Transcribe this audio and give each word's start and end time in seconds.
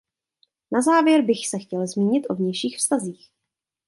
Na 0.71 0.81
závěr 0.81 1.21
bych 1.21 1.47
se 1.47 1.59
chtěl 1.59 1.87
zmínit 1.87 2.25
o 2.29 2.35
vnějších 2.35 2.77
vztazích. 2.77 3.29